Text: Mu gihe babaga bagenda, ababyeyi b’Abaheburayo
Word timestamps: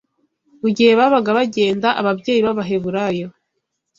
Mu 0.61 0.69
gihe 0.75 0.91
babaga 0.99 1.29
bagenda, 1.39 1.87
ababyeyi 1.99 2.39
b’Abaheburayo 2.45 3.27